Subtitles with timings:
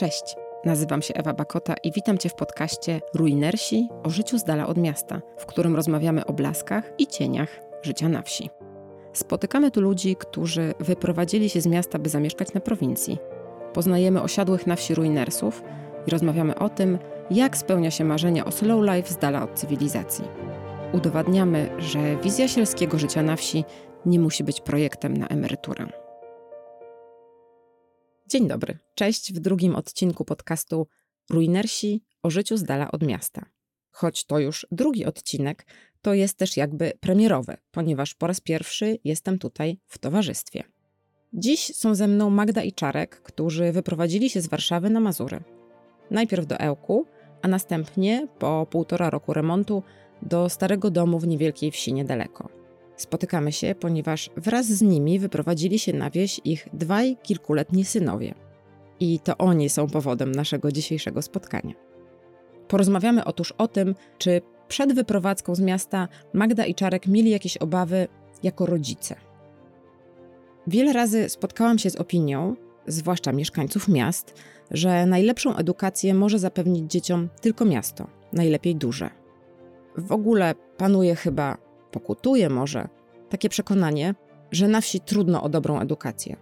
[0.00, 4.66] Cześć, nazywam się Ewa Bakota i witam Cię w podcaście Ruinersi o życiu z dala
[4.66, 8.50] od miasta, w którym rozmawiamy o blaskach i cieniach życia na wsi.
[9.12, 13.18] Spotykamy tu ludzi, którzy wyprowadzili się z miasta, by zamieszkać na prowincji.
[13.72, 15.62] Poznajemy osiadłych na wsi ruinersów
[16.06, 16.98] i rozmawiamy o tym,
[17.30, 20.24] jak spełnia się marzenie o slow life z dala od cywilizacji.
[20.92, 23.64] Udowadniamy, że wizja sielskiego życia na wsi
[24.06, 25.99] nie musi być projektem na emeryturę.
[28.30, 28.78] Dzień dobry.
[28.94, 30.86] Cześć w drugim odcinku podcastu
[31.30, 33.46] Ruinersi o życiu z dala od miasta.
[33.90, 35.66] Choć to już drugi odcinek,
[36.02, 40.64] to jest też jakby premierowy, ponieważ po raz pierwszy jestem tutaj w towarzystwie.
[41.32, 45.40] Dziś są ze mną Magda i Czarek, którzy wyprowadzili się z Warszawy na Mazury.
[46.10, 47.06] Najpierw do Ełku,
[47.42, 49.82] a następnie po półtora roku remontu
[50.22, 52.59] do starego domu w niewielkiej wsi niedaleko.
[53.00, 58.34] Spotykamy się, ponieważ wraz z nimi wyprowadzili się na wieś ich dwaj kilkuletni synowie.
[59.00, 61.74] I to oni są powodem naszego dzisiejszego spotkania.
[62.68, 68.08] Porozmawiamy otóż o tym, czy przed wyprowadzką z miasta Magda i Czarek mieli jakieś obawy
[68.42, 69.16] jako rodzice.
[70.66, 74.34] Wiele razy spotkałam się z opinią, zwłaszcza mieszkańców miast,
[74.70, 79.10] że najlepszą edukację może zapewnić dzieciom tylko miasto, najlepiej duże.
[79.96, 82.88] W ogóle panuje chyba pokutuje może
[83.28, 84.14] takie przekonanie,
[84.50, 86.36] że na wsi trudno o dobrą edukację,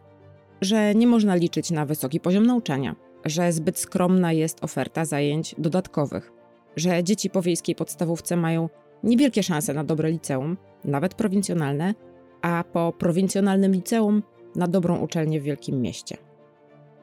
[0.61, 6.33] że nie można liczyć na wysoki poziom nauczania, że zbyt skromna jest oferta zajęć dodatkowych,
[6.77, 8.69] że dzieci po wiejskiej podstawówce mają
[9.03, 11.95] niewielkie szanse na dobre liceum, nawet prowincjonalne,
[12.43, 14.23] a po prowincjonalnym liceum
[14.57, 16.17] na dobrą uczelnię w wielkim mieście.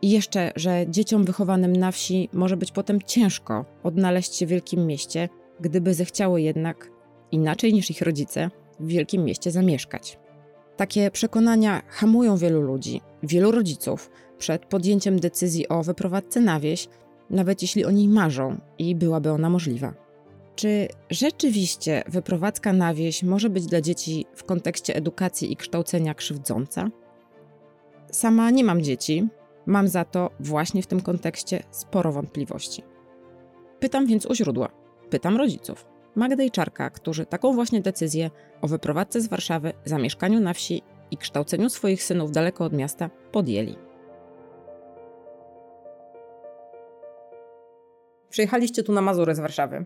[0.01, 4.87] I jeszcze, że dzieciom wychowanym na wsi może być potem ciężko odnaleźć się w wielkim
[4.87, 6.91] mieście, gdyby zechciały jednak
[7.35, 10.19] inaczej niż ich rodzice, w wielkim mieście zamieszkać.
[10.77, 16.87] Takie przekonania hamują wielu ludzi, wielu rodziców przed podjęciem decyzji o wyprowadzce na wieś,
[17.29, 19.93] nawet jeśli o niej marzą i byłaby ona możliwa.
[20.55, 26.89] Czy rzeczywiście wyprowadzka na wieś może być dla dzieci w kontekście edukacji i kształcenia krzywdząca?
[28.11, 29.27] Sama nie mam dzieci,
[29.65, 32.83] mam za to właśnie w tym kontekście sporo wątpliwości.
[33.79, 34.69] Pytam więc u źródła,
[35.09, 35.94] pytam rodziców.
[36.15, 38.29] Magdę i Czarka, którzy taką właśnie decyzję
[38.61, 40.81] o wyprowadzce z Warszawy, zamieszkaniu na wsi
[41.11, 43.75] i kształceniu swoich synów daleko od miasta podjęli.
[48.29, 49.85] Przyjechaliście tu na Mazury z Warszawy.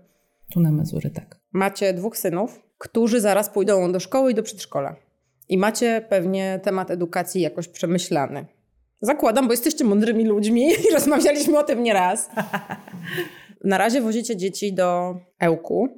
[0.54, 1.40] Tu na Mazury, tak.
[1.52, 4.96] Macie dwóch synów, którzy zaraz pójdą do szkoły i do przedszkola.
[5.50, 8.46] I macie pewnie temat edukacji jakoś przemyślany.
[9.02, 12.30] Zakładam, bo jesteście mądrymi ludźmi i rozmawialiśmy o tym nieraz.
[13.64, 15.90] Na razie wozicie dzieci do Ełku,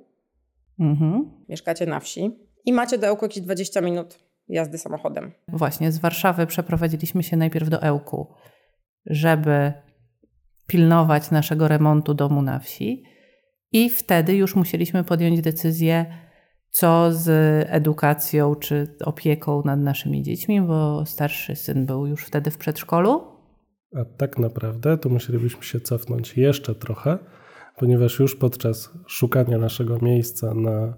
[0.79, 1.31] Mhm.
[1.49, 2.31] Mieszkacie na wsi
[2.65, 5.31] i macie do Ełku jakieś 20 minut jazdy samochodem.
[5.47, 8.33] Właśnie, z Warszawy przeprowadziliśmy się najpierw do Ełku,
[9.05, 9.73] żeby
[10.67, 13.03] pilnować naszego remontu domu na wsi.
[13.71, 16.05] I wtedy już musieliśmy podjąć decyzję,
[16.69, 17.29] co z
[17.69, 23.21] edukacją czy opieką nad naszymi dziećmi, bo starszy syn był już wtedy w przedszkolu.
[23.95, 27.17] A tak naprawdę to musielibyśmy się cofnąć jeszcze trochę
[27.81, 30.93] ponieważ już podczas szukania naszego miejsca na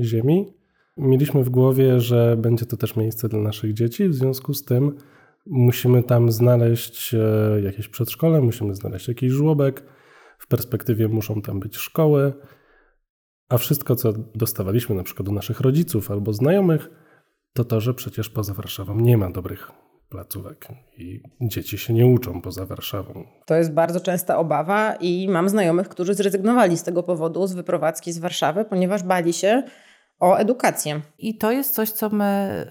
[0.00, 0.54] Ziemi
[0.96, 4.94] mieliśmy w głowie, że będzie to też miejsce dla naszych dzieci, w związku z tym
[5.46, 9.84] musimy tam znaleźć e, jakieś przedszkole, musimy znaleźć jakiś żłobek,
[10.38, 12.32] w perspektywie muszą tam być szkoły,
[13.48, 16.90] a wszystko, co dostawaliśmy na przykład do naszych rodziców albo znajomych,
[17.52, 22.40] to to, że przecież poza Warszawą nie ma dobrych placówek i dzieci się nie uczą
[22.42, 23.24] poza Warszawą.
[23.46, 28.12] To jest bardzo częsta obawa i mam znajomych, którzy zrezygnowali z tego powodu z wyprowadzki
[28.12, 29.62] z Warszawy, ponieważ bali się
[30.20, 31.00] o edukację.
[31.18, 32.64] I to jest coś, co my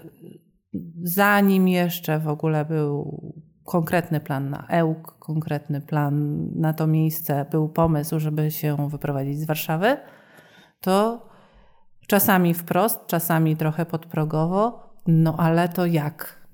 [1.04, 3.22] zanim jeszcze w ogóle był
[3.64, 9.46] konkretny plan na EUK, konkretny plan na to miejsce, był pomysł, żeby się wyprowadzić z
[9.46, 9.98] Warszawy,
[10.82, 11.28] to
[12.08, 16.47] czasami wprost, czasami trochę podprogowo, no ale to jak?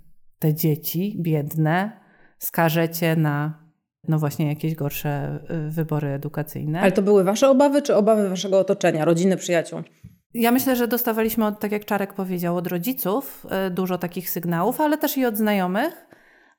[0.44, 1.92] Te dzieci biedne
[2.38, 3.64] skażecie na
[4.08, 6.82] no właśnie jakieś gorsze y, wybory edukacyjne.
[6.82, 9.82] Ale to były wasze obawy, czy obawy waszego otoczenia, rodziny, przyjaciół?
[10.34, 14.82] Ja myślę, że dostawaliśmy, od, tak jak Czarek powiedział, od rodziców y, dużo takich sygnałów,
[14.82, 16.06] ale też i od znajomych.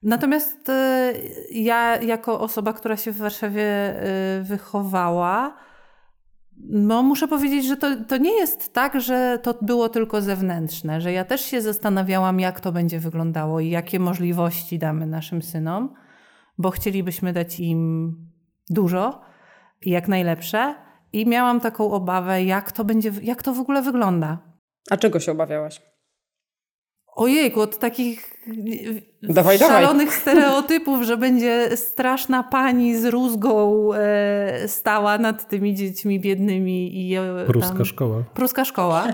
[0.03, 0.73] Natomiast y,
[1.51, 3.95] ja, jako osoba, która się w Warszawie
[4.43, 5.57] wychowała,
[6.59, 11.13] no, muszę powiedzieć, że to, to nie jest tak, że to było tylko zewnętrzne, że
[11.13, 15.95] ja też się zastanawiałam, jak to będzie wyglądało i jakie możliwości damy naszym synom,
[16.59, 18.15] bo chcielibyśmy dać im
[18.71, 19.21] dużo
[19.83, 20.75] i jak najlepsze.
[21.13, 24.39] I miałam taką obawę, jak to będzie, jak to w ogóle wygląda.
[24.91, 25.94] A czego się obawiałaś?
[27.17, 28.35] Ojejku, od takich
[29.23, 30.21] dawaj, szalonych dawaj.
[30.21, 37.09] stereotypów, że będzie straszna pani z rózgą e, stała nad tymi dziećmi biednymi.
[37.09, 38.23] i e, Pruska tam, szkoła.
[38.35, 39.07] Pruska szkoła.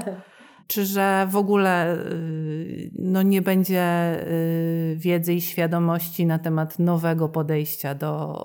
[0.67, 7.29] Czy że w ogóle y, no, nie będzie y, wiedzy i świadomości na temat nowego
[7.29, 8.38] podejścia do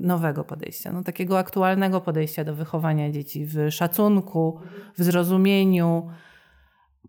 [0.00, 4.60] nowego podejścia, no, takiego aktualnego podejścia do wychowania dzieci w szacunku,
[4.98, 6.10] w zrozumieniu,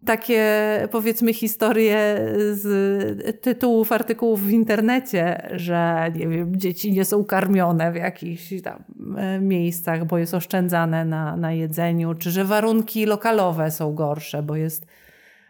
[0.05, 0.43] takie
[0.91, 2.17] powiedzmy historie
[2.51, 8.83] z tytułów artykułów w internecie, że nie wiem, dzieci nie są karmione w jakichś tam
[9.17, 14.55] e, miejscach, bo jest oszczędzane na, na jedzeniu, czy że warunki lokalowe są gorsze, bo
[14.55, 14.85] jest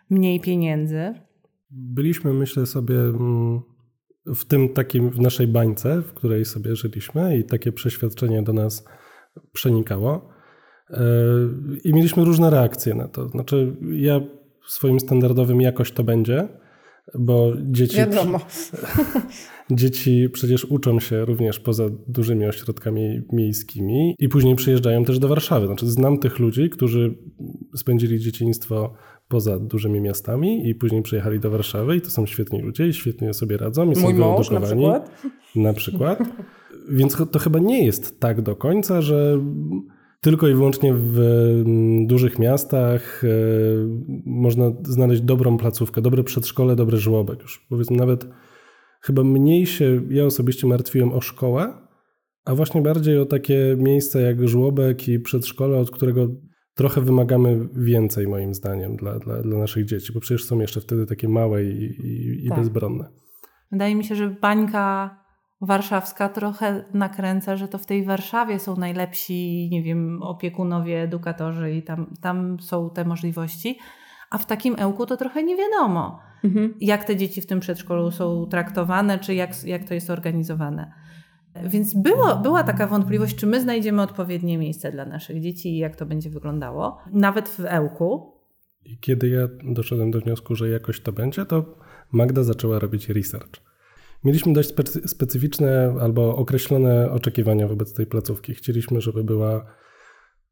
[0.09, 1.13] mniej pieniędzy.
[1.69, 3.61] Byliśmy, myślę sobie, mm,
[4.25, 8.85] w tym takim, w naszej bańce, w której sobie żyliśmy i takie przeświadczenie do nas
[9.51, 10.29] przenikało.
[10.89, 11.03] E,
[11.83, 13.29] I mieliśmy różne reakcje na to.
[13.29, 14.21] Znaczy, ja
[14.67, 16.47] swoim standardowym jakoś to będzie,
[17.19, 17.97] bo dzieci.
[17.97, 18.39] Wiadomo.
[19.71, 25.65] Dzieci przecież uczą się również poza dużymi ośrodkami miejskimi i później przyjeżdżają też do Warszawy.
[25.65, 27.17] Znaczy, znam tych ludzi, którzy
[27.75, 28.93] spędzili dzieciństwo
[29.27, 33.33] poza dużymi miastami i później przyjechali do Warszawy i to są świetni ludzie i świetnie
[33.33, 35.11] sobie radzą i są Mój mąż na przykład.
[35.55, 36.19] Na przykład.
[36.89, 39.39] Więc to chyba nie jest tak do końca, że
[40.23, 43.27] tylko i wyłącznie w mm, dużych miastach e,
[44.25, 47.41] można znaleźć dobrą placówkę, dobre przedszkole, dobry żłobek.
[47.41, 48.27] Już powiedzmy nawet
[49.01, 51.73] chyba mniej się ja osobiście martwiłem o szkołę,
[52.45, 56.27] a właśnie bardziej o takie miejsca jak żłobek i przedszkole, od którego
[56.75, 61.05] trochę wymagamy więcej moim zdaniem dla, dla, dla naszych dzieci, bo przecież są jeszcze wtedy
[61.05, 62.57] takie małe i, i, i tak.
[62.57, 63.09] bezbronne.
[63.71, 65.20] Wydaje mi się, że bańka
[65.61, 71.83] warszawska trochę nakręca, że to w tej Warszawie są najlepsi, nie wiem, opiekunowie, edukatorzy i
[71.83, 73.79] tam, tam są te możliwości,
[74.29, 76.73] a w takim ełku to trochę nie wiadomo, mhm.
[76.81, 80.91] jak te dzieci w tym przedszkolu są traktowane, czy jak, jak to jest organizowane.
[81.65, 85.95] Więc było, była taka wątpliwość, czy my znajdziemy odpowiednie miejsce dla naszych dzieci i jak
[85.95, 88.31] to będzie wyglądało, nawet w Ełku.
[88.85, 91.65] I kiedy ja doszedłem do wniosku, że jakoś to będzie, to
[92.11, 93.70] Magda zaczęła robić research.
[94.23, 94.73] Mieliśmy dość
[95.05, 98.53] specyficzne albo określone oczekiwania wobec tej placówki.
[98.53, 99.65] Chcieliśmy, żeby była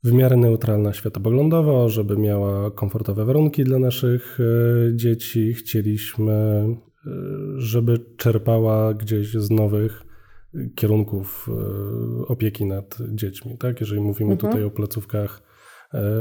[0.04, 5.54] w miarę neutralna światopoglądowo, żeby miała komfortowe warunki dla naszych e, dzieci.
[5.54, 7.12] Chcieliśmy, e,
[7.56, 10.04] żeby czerpała gdzieś z nowych
[10.76, 13.58] kierunków e, opieki nad dziećmi.
[13.58, 13.80] Tak?
[13.80, 14.52] Jeżeli mówimy mhm.
[14.52, 15.50] tutaj o placówkach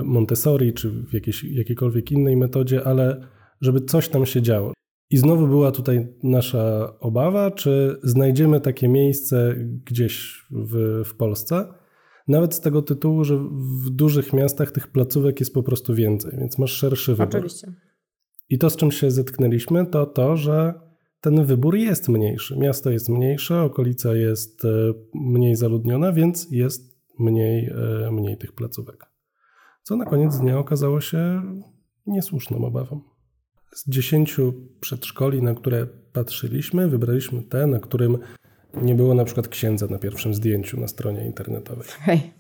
[0.05, 3.29] Montessori czy w jakiejś, jakiejkolwiek innej metodzie, ale
[3.61, 4.73] żeby coś tam się działo.
[5.11, 11.75] I znowu była tutaj nasza obawa, czy znajdziemy takie miejsce gdzieś w, w Polsce.
[12.29, 13.39] Nawet z tego tytułu, że
[13.85, 17.37] w dużych miastach tych placówek jest po prostu więcej, więc masz szerszy wybór.
[17.37, 17.73] Oczywiście.
[18.49, 20.75] I to, z czym się zetknęliśmy, to to, że
[21.21, 22.59] ten wybór jest mniejszy.
[22.59, 24.69] Miasto jest mniejsze, okolica jest e,
[25.15, 29.07] mniej zaludniona, więc jest mniej, e, mniej tych placówek.
[29.83, 31.43] Co na koniec dnia okazało się
[32.07, 33.01] niesłuszną obawą
[33.75, 38.19] z dziesięciu przedszkoli, na które patrzyliśmy, wybraliśmy te, na którym
[38.75, 41.89] nie było na przykład księdza na pierwszym zdjęciu na stronie internetowej.
[42.01, 42.33] Hej.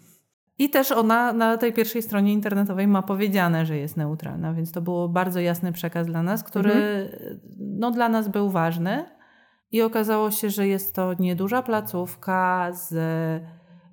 [0.58, 4.80] I też ona na tej pierwszej stronie internetowej ma powiedziane, że jest neutralna, więc to
[4.80, 7.40] był bardzo jasny przekaz dla nas, który mhm.
[7.58, 9.04] no, dla nas był ważny.
[9.72, 12.92] I okazało się, że jest to nieduża placówka z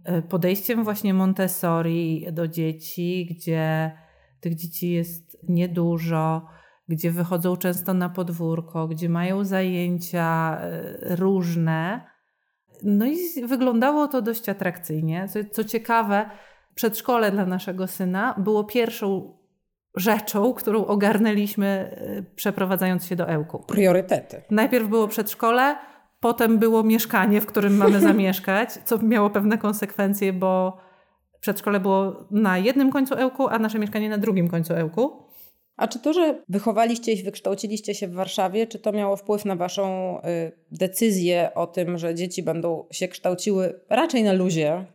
[0.04, 3.92] e, podejściem właśnie Montessori do dzieci, gdzie
[4.39, 6.42] tych dzieci jest niedużo
[6.88, 12.01] gdzie wychodzą często na podwórko, gdzie mają zajęcia e, różne.
[12.84, 15.27] No i wyglądało to dość atrakcyjnie.
[15.27, 16.30] Co, co ciekawe,
[16.75, 19.38] przedszkole dla naszego syna było pierwszą
[19.96, 23.63] rzeczą, którą ogarnęliśmy e, przeprowadzając się do Ełku.
[23.68, 24.42] Priorytety.
[24.51, 25.75] Najpierw było przedszkole,
[26.20, 30.77] potem było mieszkanie, w którym mamy zamieszkać, co miało pewne konsekwencje, bo
[31.39, 35.25] przedszkole było na jednym końcu Ełku, a nasze mieszkanie na drugim końcu Ełku.
[35.77, 39.55] A czy to, że wychowaliście i wykształciliście się w Warszawie, czy to miało wpływ na
[39.55, 40.22] Waszą y,
[40.72, 44.86] decyzję o tym, że dzieci będą się kształciły raczej na luzie,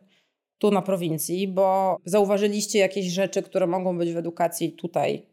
[0.58, 5.26] tu na prowincji, bo zauważyliście jakieś rzeczy, które mogą być w edukacji tutaj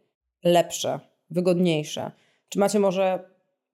[0.43, 0.99] lepsze,
[1.29, 2.11] wygodniejsze?
[2.49, 3.19] Czy macie może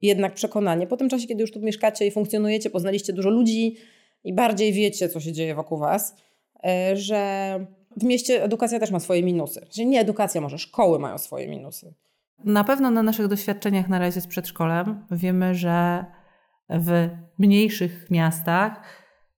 [0.02, 3.76] jednak przekonanie po tym czasie, kiedy już tu mieszkacie i funkcjonujecie, poznaliście dużo ludzi
[4.24, 6.16] i bardziej wiecie, co się dzieje wokół Was,
[6.92, 7.66] y, że
[7.98, 9.68] w mieście edukacja też ma swoje minusy.
[9.72, 11.94] Czyli nie edukacja, może szkoły mają swoje minusy.
[12.44, 16.06] Na pewno na naszych doświadczeniach na razie z przedszkolem wiemy, że
[16.70, 17.10] w
[17.40, 18.82] mniejszych miastach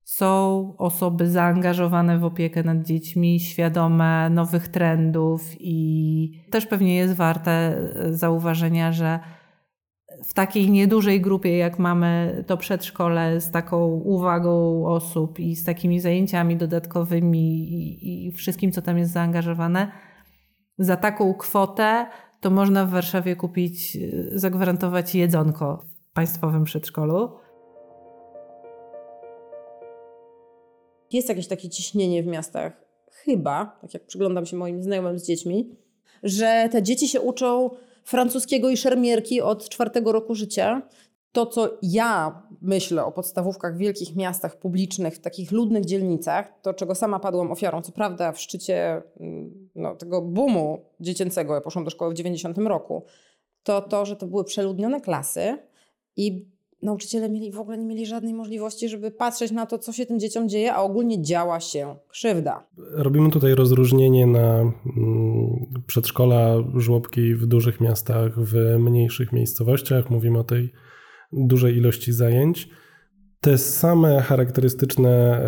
[0.04, 7.78] są osoby zaangażowane w opiekę nad dziećmi, świadome nowych trendów i też pewnie jest warte
[8.10, 9.20] zauważenia, że
[10.26, 16.00] w takiej niedużej grupie, jak mamy to przedszkole, z taką uwagą osób i z takimi
[16.00, 19.92] zajęciami dodatkowymi i, i wszystkim, co tam jest zaangażowane,
[20.78, 22.06] za taką kwotę
[22.42, 23.98] to można w Warszawie kupić,
[24.32, 27.32] zagwarantować jedzonko w państwowym przedszkolu.
[31.12, 35.76] Jest jakieś takie ciśnienie w miastach, chyba, tak jak przyglądam się moim znajomym z dziećmi,
[36.24, 37.70] że te dzieci się uczą
[38.06, 40.82] francuskiego i szermierki od czwartego roku życia.
[41.32, 46.74] To, co ja myślę o podstawówkach w wielkich miastach publicznych, w takich ludnych dzielnicach, to
[46.74, 51.86] czego sama padłam ofiarą, co prawda w szczycie mm, no, tego boomu dziecięcego, ja poszłam
[51.86, 53.06] do szkoły w 90 roku,
[53.64, 55.58] to to, że to były przeludnione klasy
[56.18, 60.06] i nauczyciele mieli, w ogóle nie mieli żadnej możliwości, żeby patrzeć na to, co się
[60.06, 62.68] tym dzieciom dzieje, a ogólnie działa się krzywda.
[62.92, 64.74] Robimy tutaj rozróżnienie na mm,
[65.88, 70.10] przedszkola, żłobki w dużych miastach, w mniejszych miejscowościach.
[70.10, 70.74] Mówimy o tej
[71.34, 72.70] dużej ilości zajęć.
[73.42, 75.42] Te same charakterystyczne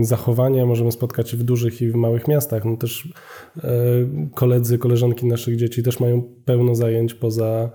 [0.00, 2.64] zachowania możemy spotkać w dużych i w małych miastach.
[2.64, 3.08] No też
[3.56, 3.70] e,
[4.34, 7.70] koledzy, koleżanki naszych dzieci też mają pełno zajęć poza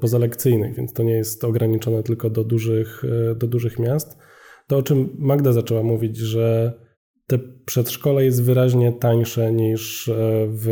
[0.00, 4.18] pozalekcyjnych, więc to nie jest ograniczone tylko do dużych, e, do dużych miast.
[4.66, 6.72] To, o czym Magda zaczęła mówić, że
[7.26, 10.14] te przedszkole jest wyraźnie tańsze niż e,
[10.48, 10.68] w,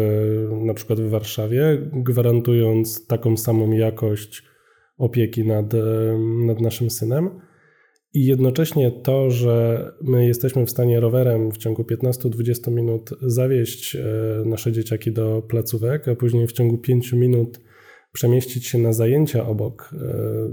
[0.65, 4.43] na przykład w Warszawie, gwarantując taką samą jakość
[4.99, 5.73] opieki nad,
[6.47, 7.41] nad naszym synem.
[8.15, 13.97] I jednocześnie to, że my jesteśmy w stanie rowerem w ciągu 15-20 minut zawieźć
[14.45, 17.61] nasze dzieciaki do placówek, a później w ciągu 5 minut
[18.13, 19.99] przemieścić się na zajęcia obok, e,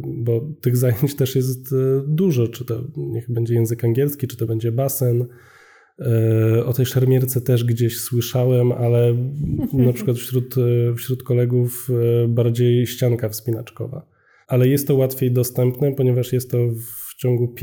[0.07, 1.75] bo tych zajęć też jest e,
[2.07, 5.25] dużo, czy to niech będzie język angielski, czy to będzie basen.
[5.99, 9.15] E, o tej szermierce też gdzieś słyszałem, ale
[9.73, 10.55] na przykład wśród,
[10.97, 11.87] wśród kolegów
[12.27, 14.05] bardziej ścianka wspinaczkowa.
[14.47, 16.57] Ale jest to łatwiej dostępne, ponieważ jest to
[17.07, 17.55] w ciągu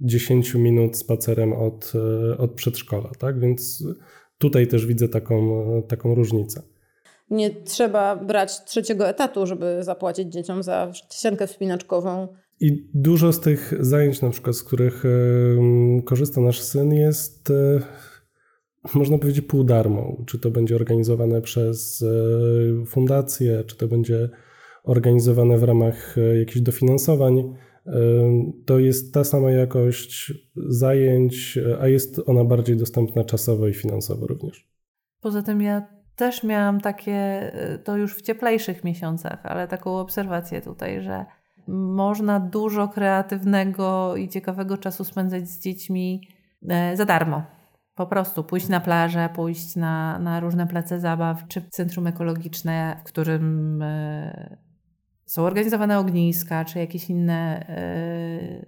[0.00, 1.92] 5-10 minut spacerem od,
[2.38, 3.40] od przedszkola, tak?
[3.40, 3.84] Więc
[4.38, 6.62] tutaj też widzę taką, taką różnicę
[7.30, 12.28] nie trzeba brać trzeciego etatu, żeby zapłacić dzieciom za ściankę wspinaczkową.
[12.60, 15.04] I dużo z tych zajęć, na przykład, z których
[16.04, 17.80] korzysta nasz syn, jest e,
[18.94, 20.16] można powiedzieć pół darmo.
[20.26, 24.28] Czy to będzie organizowane przez e, fundację, czy to będzie
[24.84, 27.54] organizowane w ramach e, jakichś dofinansowań.
[28.66, 34.68] To jest ta sama jakość zajęć, a jest ona bardziej dostępna czasowo i finansowo również.
[35.20, 40.60] Poza tym ja też miałam takie, y, to już w cieplejszych miesiącach, ale taką obserwację
[40.60, 41.26] tutaj, że
[41.68, 46.28] można dużo kreatywnego i ciekawego czasu spędzać z dziećmi
[46.68, 47.42] e, za darmo.
[47.94, 53.02] Po prostu pójść na plażę, pójść na, na różne place zabaw, czy centrum ekologiczne, w
[53.02, 54.56] którym e,
[55.26, 58.66] są organizowane ogniska, czy jakieś inne e,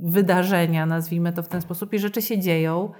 [0.00, 2.92] wydarzenia, nazwijmy to w ten sposób, i rzeczy się dzieją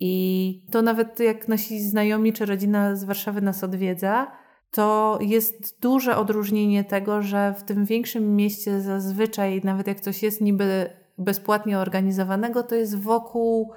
[0.00, 4.32] i to nawet jak nasi znajomi czy rodzina z Warszawy nas odwiedza,
[4.70, 10.40] to jest duże odróżnienie tego, że w tym większym mieście zazwyczaj, nawet jak coś jest
[10.40, 13.72] niby bezpłatnie organizowanego, to jest wokół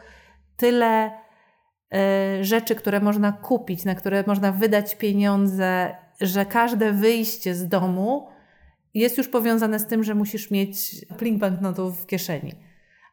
[0.58, 7.68] tyle y, rzeczy, które można kupić, na które można wydać pieniądze, że każde wyjście z
[7.68, 8.28] domu
[8.94, 12.69] jest już powiązane z tym, że musisz mieć plink banknotów w kieszeni.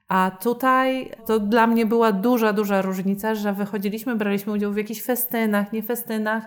[0.09, 5.03] A tutaj to dla mnie była duża, duża różnica, że wychodziliśmy, braliśmy udział w jakichś
[5.03, 6.45] festynach, nie festynach.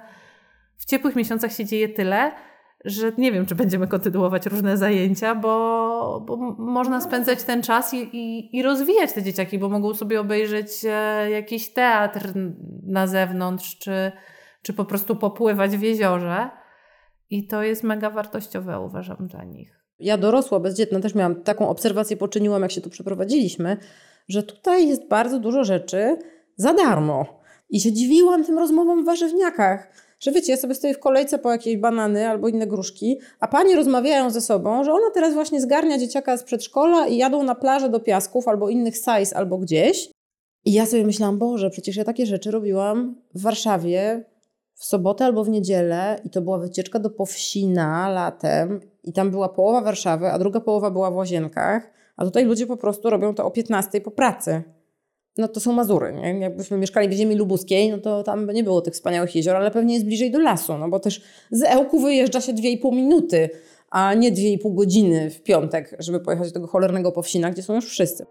[0.78, 2.32] W ciepłych miesiącach się dzieje tyle,
[2.86, 7.98] że nie wiem, czy będziemy kontynuować różne zajęcia, bo, bo można spędzać ten czas i,
[7.98, 12.34] i, i, rozwijać te dzieciaki, bo mogą sobie obejrzeć e, jakiś teatr
[12.84, 14.12] na zewnątrz, czy,
[14.62, 16.50] czy po prostu popływać w jeziorze.
[17.30, 22.18] I to jest mega wartościowe, uważam, dla nich ja dorosła, bezdzietna, też miałam taką obserwację,
[22.18, 23.78] poczyniłam, jak się tu przeprowadziliśmy,
[24.28, 26.18] że tutaj jest bardzo dużo rzeczy
[26.56, 27.40] za darmo.
[27.70, 29.92] I się dziwiłam tym rozmowom w warzywniakach.
[30.20, 33.76] Że wiecie, ja sobie stoję w kolejce po jakieś banany albo inne gruszki, a panie
[33.76, 37.90] rozmawiają ze sobą, że ona teraz właśnie zgarnia dzieciaka z przedszkola i jadą na plażę
[37.90, 40.10] do piasków albo innych sajs albo gdzieś.
[40.66, 44.26] I ja sobie myślałam, Boże, przecież ja takie rzeczy robiłam w Warszawie
[44.80, 49.50] w sobotę albo w niedzielę i to była wycieczka do Powsina latem i tam była
[49.50, 53.46] połowa Warszawy, a druga połowa była w Łazienkach, a tutaj ludzie po prostu robią to
[53.46, 54.64] o 15 po pracy.
[55.38, 56.40] No to są Mazury, nie?
[56.40, 59.72] Jakbyśmy mieszkali w ziemi lubuskiej, no to tam by nie było tych wspaniałych jezior, ale
[59.72, 61.22] pewnie jest bliżej do lasu, no bo też
[61.52, 63.50] z Ełku wyjeżdża się 2,5 minuty,
[63.90, 67.86] a nie 2,5 godziny w piątek, żeby pojechać do tego cholernego Powsina, gdzie są już
[67.86, 68.26] wszyscy.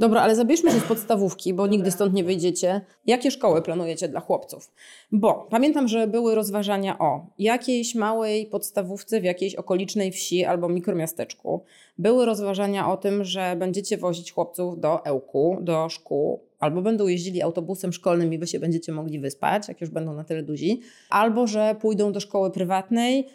[0.00, 2.80] Dobra, ale zabierzmy się z podstawówki, bo nigdy stąd nie wyjdziecie.
[3.06, 4.70] Jakie szkoły planujecie dla chłopców?
[5.12, 11.64] Bo pamiętam, że były rozważania o jakiejś małej podstawówce w jakiejś okolicznej wsi albo mikromiasteczku.
[11.98, 17.42] Były rozważania o tym, że będziecie wozić chłopców do Ełku, do szkół, albo będą jeździli
[17.42, 20.80] autobusem szkolnym i wy się będziecie mogli wyspać, jak już będą na tyle duzi,
[21.10, 23.26] albo że pójdą do szkoły prywatnej.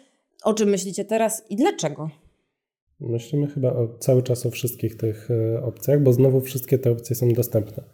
[0.44, 2.10] O czym myślicie teraz i dlaczego?
[3.00, 7.16] Myślimy chyba o, cały czas o wszystkich tych e, opcjach, bo znowu wszystkie te opcje
[7.16, 7.84] są dostępne.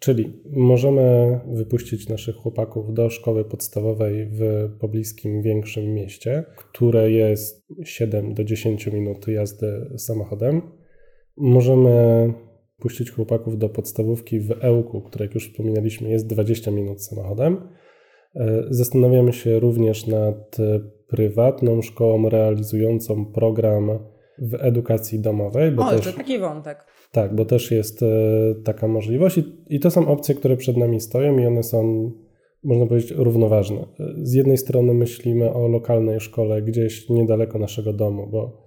[0.00, 8.34] Czyli możemy wypuścić naszych chłopaków do szkoły podstawowej w pobliskim większym mieście, które jest 7
[8.34, 10.62] do 10 minut jazdy samochodem.
[11.36, 12.32] Możemy
[12.78, 17.68] puścić chłopaków do podstawówki w Ełku, które jak już wspominaliśmy jest 20 minut samochodem.
[18.34, 20.56] E, zastanawiamy się również nad
[21.08, 23.98] prywatną szkołą realizującą program
[24.42, 25.72] w edukacji domowej.
[25.72, 26.84] Bo o, też, to taki wątek.
[27.12, 28.06] Tak, bo też jest e,
[28.64, 32.10] taka możliwość i, i to są opcje, które przed nami stoją i one są,
[32.64, 33.86] można powiedzieć, równoważne.
[34.22, 38.62] Z jednej strony myślimy o lokalnej szkole gdzieś niedaleko naszego domu, bo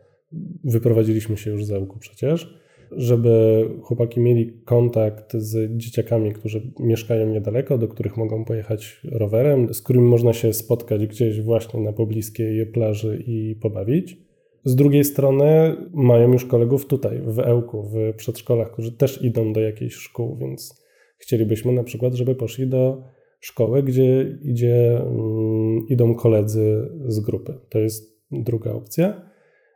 [0.63, 2.59] wyprowadziliśmy się już z Ełku przecież,
[2.91, 9.81] żeby chłopaki mieli kontakt z dzieciakami, którzy mieszkają niedaleko, do których mogą pojechać rowerem, z
[9.81, 14.24] którymi można się spotkać gdzieś właśnie na pobliskiej plaży i pobawić.
[14.65, 19.61] Z drugiej strony mają już kolegów tutaj, w Ełku, w przedszkolach, którzy też idą do
[19.61, 20.83] jakiejś szkół, więc
[21.17, 23.03] chcielibyśmy na przykład, żeby poszli do
[23.39, 27.53] szkoły, gdzie idzie, um, idą koledzy z grupy.
[27.69, 29.21] To jest druga opcja.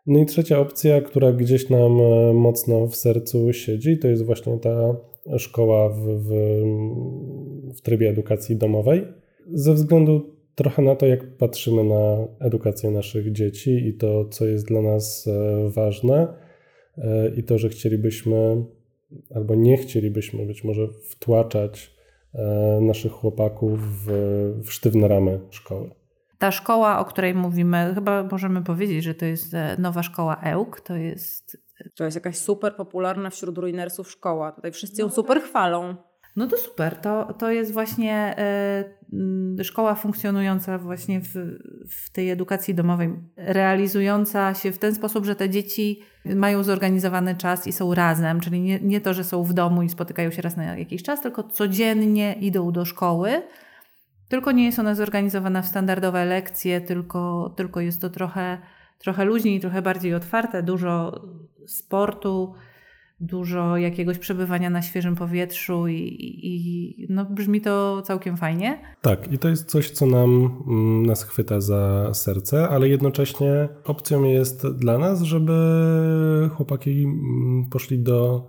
[0.08, 4.58] No i trzecia opcja, która gdzieś nam e, mocno w sercu siedzi, to jest właśnie
[4.58, 4.96] ta
[5.38, 6.30] szkoła w, w,
[7.78, 9.06] w trybie edukacji domowej.
[9.48, 14.68] Ze względu trochę na to, jak patrzymy na edukację naszych dzieci i to, co jest
[14.68, 16.28] dla nas e, ważne,
[16.98, 18.66] e, i to, że chcielibyśmy
[19.36, 21.96] albo nie chcielibyśmy być może wtłaczać
[22.34, 24.08] e, naszych chłopaków w,
[24.64, 25.90] w sztywne ramy szkoły.
[26.38, 30.96] Ta szkoła, o której mówimy, chyba możemy powiedzieć, że to jest nowa szkoła EUK, to
[30.96, 31.70] jest...
[31.96, 34.52] To jest jakaś super popularna wśród ruinersów szkoła.
[34.52, 35.96] Tutaj wszyscy ją no super chwalą.
[36.36, 36.96] No to super.
[36.96, 38.36] To, to jest właśnie
[39.60, 41.34] y, szkoła funkcjonująca właśnie w,
[41.90, 47.68] w tej edukacji domowej, realizująca się w ten sposób, że te dzieci mają zorganizowany czas
[47.68, 50.58] i są razem, czyli nie, nie to, że są w domu i spotykają się raz
[50.58, 53.42] na jakiś czas, tylko codziennie idą do szkoły.
[54.30, 58.58] Tylko nie jest ona zorganizowana w standardowe lekcje, tylko, tylko jest to trochę,
[58.98, 61.22] trochę luźniej, trochę bardziej otwarte, dużo
[61.68, 62.54] sportu,
[63.22, 68.82] dużo jakiegoś przebywania na świeżym powietrzu i, i, no, brzmi to całkiem fajnie.
[69.02, 74.24] Tak, i to jest coś, co nam mm, nas chwyta za serce, ale jednocześnie opcją
[74.24, 75.54] jest dla nas, żeby
[76.54, 78.48] chłopaki mm, poszli do,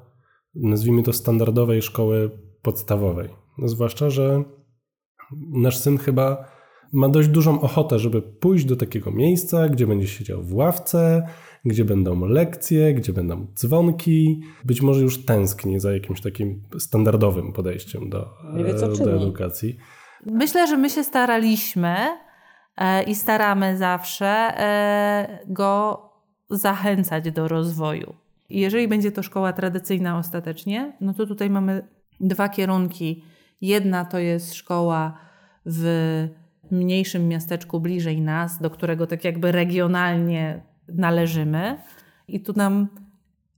[0.54, 2.30] nazwijmy to, standardowej szkoły
[2.62, 3.28] podstawowej.
[3.59, 4.44] No, zwłaszcza, że
[5.52, 6.44] nasz syn chyba
[6.92, 11.26] ma dość dużą ochotę, żeby pójść do takiego miejsca, gdzie będzie siedział w ławce,
[11.64, 14.42] gdzie będą lekcje, gdzie będą dzwonki.
[14.64, 19.77] Być może już tęskni za jakimś takim standardowym podejściem do, wie, do edukacji.
[20.27, 21.96] Myślę, że my się staraliśmy
[22.77, 26.03] e, i staramy zawsze e, go
[26.51, 28.14] zachęcać do rozwoju.
[28.51, 31.88] Jeżeli będzie to szkoła tradycyjna ostatecznie, no to tutaj mamy
[32.20, 33.25] dwa kierunki.
[33.61, 35.18] Jedna to jest szkoła
[35.66, 36.29] w
[36.70, 41.79] mniejszym miasteczku bliżej nas, do którego tak jakby regionalnie należymy.
[42.29, 42.88] I tu nam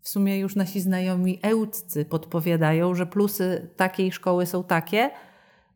[0.01, 5.11] w sumie już nasi znajomi ełccy podpowiadają, że plusy takiej szkoły są takie,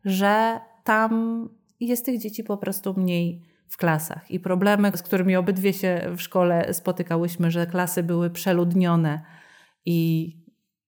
[0.05, 4.31] że tam jest tych dzieci po prostu mniej w klasach.
[4.31, 9.21] I problemy, z którymi obydwie się w szkole spotykałyśmy, że klasy były przeludnione
[9.85, 10.31] i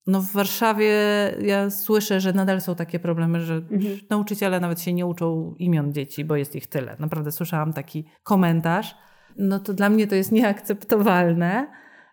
[0.08, 0.94] no w Warszawie
[1.42, 4.00] ja słyszę, że nadal są takie problemy, że mhm.
[4.10, 6.96] nauczyciele nawet się nie uczą imion dzieci, bo jest ich tyle.
[7.00, 8.96] Naprawdę słyszałam taki komentarz
[9.40, 11.68] no to dla mnie to jest nieakceptowalne.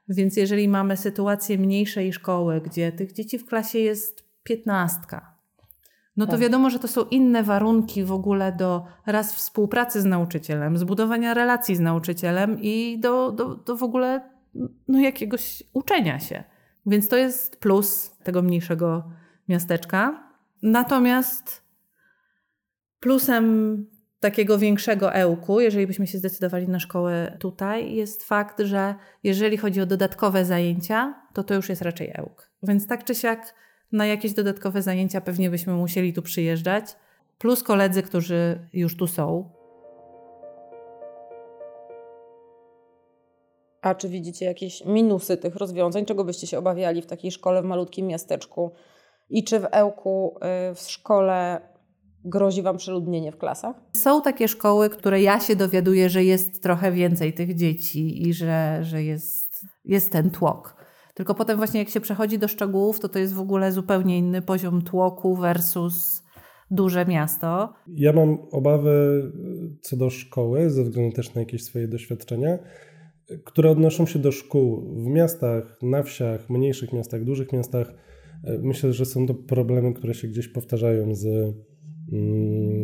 [0.09, 5.37] Więc jeżeli mamy sytuację mniejszej szkoły, gdzie tych dzieci w klasie jest piętnastka,
[6.17, 6.41] no to tak.
[6.41, 11.77] wiadomo, że to są inne warunki w ogóle do raz współpracy z nauczycielem, zbudowania relacji
[11.77, 14.21] z nauczycielem i do, do, do w ogóle
[14.89, 16.45] no, jakiegoś uczenia się.
[16.87, 19.11] Więc to jest plus tego mniejszego
[19.49, 20.31] miasteczka.
[20.63, 21.63] Natomiast
[23.01, 23.87] plusem
[24.31, 29.81] takiego większego ełku, jeżeli byśmy się zdecydowali na szkołę tutaj, jest fakt, że jeżeli chodzi
[29.81, 32.51] o dodatkowe zajęcia, to to już jest raczej ełk.
[32.63, 33.55] Więc tak czy siak
[33.93, 36.85] na jakieś dodatkowe zajęcia pewnie byśmy musieli tu przyjeżdżać,
[37.39, 39.51] plus koledzy, którzy już tu są.
[43.83, 46.05] A czy widzicie jakieś minusy tych rozwiązań?
[46.05, 48.71] Czego byście się obawiali w takiej szkole w malutkim miasteczku?
[49.31, 50.39] I czy w Ełku
[50.71, 51.61] y, w szkole
[52.27, 53.77] grozi Wam przeludnienie w klasach?
[53.97, 58.79] Są takie szkoły, które ja się dowiaduję, że jest trochę więcej tych dzieci i że,
[58.83, 60.77] że jest, jest ten tłok.
[61.15, 64.43] Tylko potem właśnie jak się przechodzi do szczegółów, to to jest w ogóle zupełnie inny
[64.43, 66.23] poziom tłoku versus
[66.71, 67.73] duże miasto.
[67.89, 69.23] Ja mam obawy
[69.83, 72.59] co do szkoły, ze względu też na jakieś swoje doświadczenia,
[73.45, 77.95] które odnoszą się do szkół w miastach, na wsiach, mniejszych miastach, dużych miastach.
[78.63, 81.55] Myślę, że są to problemy, które się gdzieś powtarzają z,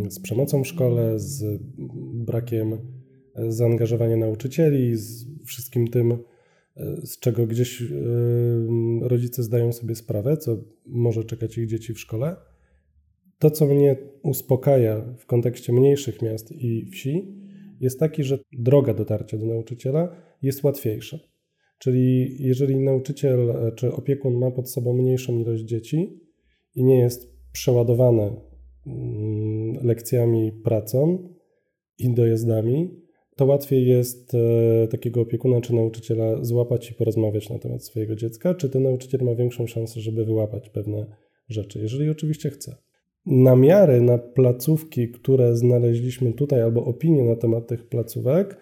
[0.08, 1.62] z przemocą w szkole, z
[2.14, 2.78] brakiem
[3.48, 6.18] zaangażowania nauczycieli, z wszystkim tym,
[7.04, 7.82] z czego gdzieś
[9.00, 10.56] rodzice zdają sobie sprawę, co
[10.87, 12.37] może czekać ich dzieci w szkole.
[13.38, 17.42] To, co mnie uspokaja w kontekście mniejszych miast i wsi,
[17.80, 21.18] jest taki, że droga dotarcia do nauczyciela jest łatwiejsza.
[21.78, 26.20] Czyli jeżeli nauczyciel e, czy opiekun ma pod sobą mniejszą ilość dzieci
[26.74, 28.37] i nie jest przeładowany mm,
[29.83, 31.29] lekcjami, pracą
[31.99, 33.03] i dojazdami,
[33.37, 38.55] to łatwiej jest e, takiego opiekuna czy nauczyciela złapać i porozmawiać na temat swojego dziecka,
[38.55, 41.07] czy ten nauczyciel ma większą szansę, żeby wyłapać pewne
[41.49, 42.77] rzeczy, jeżeli oczywiście chce.
[43.27, 48.57] Namiary na placówki, które znaleźliśmy tutaj, albo opinie na temat tych placówek,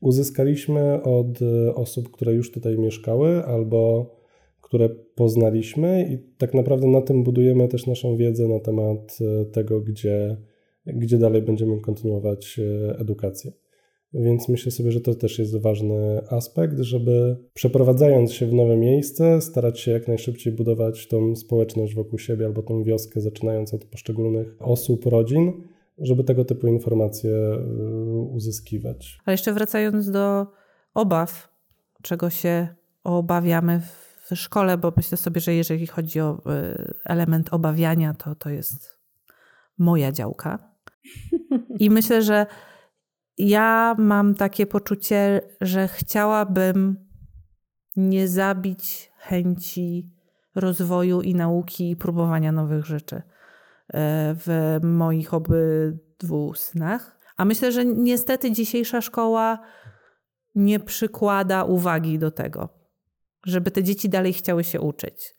[0.00, 4.10] uzyskaliśmy od e, osób, które już tutaj mieszkały, albo
[4.64, 9.80] które poznaliśmy, i tak naprawdę na tym budujemy też naszą wiedzę na temat e, tego,
[9.80, 10.36] gdzie,
[10.86, 12.60] gdzie dalej będziemy kontynuować
[12.98, 13.52] edukację.
[14.14, 19.40] Więc myślę sobie, że to też jest ważny aspekt, żeby przeprowadzając się w nowe miejsce,
[19.40, 24.56] starać się jak najszybciej budować tą społeczność wokół siebie albo tą wioskę, zaczynając od poszczególnych
[24.60, 25.52] osób, rodzin,
[25.98, 27.58] żeby tego typu informacje y,
[28.12, 29.18] uzyskiwać.
[29.24, 30.46] Ale jeszcze wracając do
[30.94, 31.48] obaw,
[32.02, 32.68] czego się
[33.04, 38.50] obawiamy w szkole, bo myślę sobie, że jeżeli chodzi o y, element obawiania, to to
[38.50, 38.98] jest
[39.78, 40.74] moja działka.
[41.78, 42.46] I myślę, że
[43.38, 46.96] ja mam takie poczucie, że chciałabym
[47.96, 50.10] nie zabić chęci
[50.54, 53.22] rozwoju i nauki i próbowania nowych rzeczy e,
[54.38, 57.20] w moich obydwu snach.
[57.36, 59.58] A myślę, że niestety dzisiejsza szkoła
[60.54, 62.68] nie przykłada uwagi do tego,
[63.46, 65.34] żeby te dzieci dalej chciały się uczyć.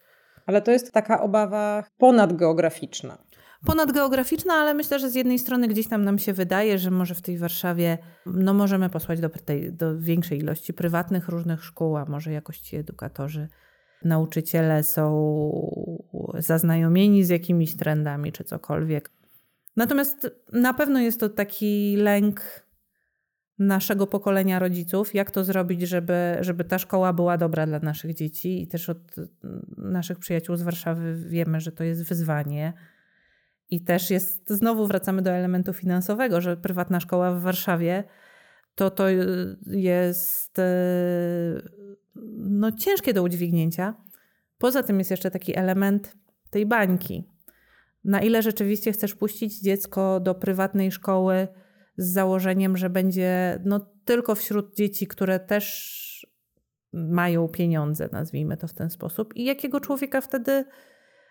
[0.46, 3.18] Ale to jest taka obawa ponadgeograficzna
[3.66, 7.22] ponadgeograficzna, ale myślę, że z jednej strony gdzieś tam nam się wydaje, że może w
[7.22, 12.32] tej Warszawie no możemy posłać do, tej, do większej ilości prywatnych różnych szkół, a może
[12.32, 13.48] jakoś ci edukatorzy,
[14.04, 15.12] nauczyciele są
[16.38, 19.12] zaznajomieni z jakimiś trendami czy cokolwiek.
[19.76, 22.65] Natomiast na pewno jest to taki lęk
[23.60, 28.62] naszego pokolenia rodziców, jak to zrobić, żeby, żeby ta szkoła była dobra dla naszych dzieci.
[28.62, 29.16] I też od
[29.78, 32.74] naszych przyjaciół z Warszawy wiemy, że to jest wyzwanie
[33.70, 38.04] i też jest, znowu wracamy do elementu finansowego, że prywatna szkoła w Warszawie
[38.76, 39.06] to to
[39.68, 40.64] jest e,
[42.36, 43.94] no, ciężkie do udźwignięcia.
[44.58, 46.18] Poza tym jest jeszcze taki element
[46.50, 47.24] tej bańki.
[48.04, 51.48] Na ile rzeczywiście chcesz puścić dziecko do prywatnej szkoły
[51.98, 56.28] z założeniem, że będzie no, tylko wśród dzieci, które też
[56.94, 60.66] mają pieniądze, nazwijmy to w ten sposób, i jakiego człowieka wtedy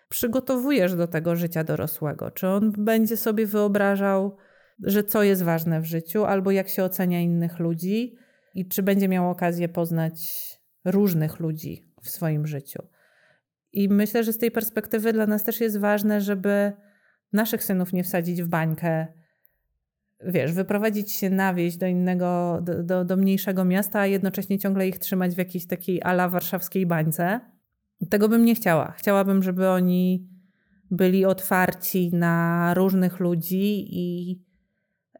[0.09, 2.31] przygotowujesz do tego życia dorosłego?
[2.31, 4.37] Czy on będzie sobie wyobrażał,
[4.83, 8.15] że co jest ważne w życiu, albo jak się ocenia innych ludzi,
[8.55, 10.13] i czy będzie miał okazję poznać
[10.85, 12.83] różnych ludzi w swoim życiu?
[13.71, 16.73] I myślę, że z tej perspektywy dla nas też jest ważne, żeby
[17.33, 19.07] naszych synów nie wsadzić w bańkę,
[20.23, 24.87] wiesz, wyprowadzić się na wieś do innego, do, do, do mniejszego miasta, a jednocześnie ciągle
[24.87, 27.55] ich trzymać w jakiejś takiej ala warszawskiej bańce
[28.09, 28.91] tego bym nie chciała.
[28.97, 30.27] Chciałabym, żeby oni
[30.91, 34.29] byli otwarci na różnych ludzi i,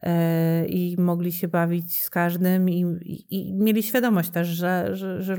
[0.03, 5.21] yy, i mogli się bawić z każdym, i, i, i mieli świadomość też, że, że,
[5.21, 5.37] że,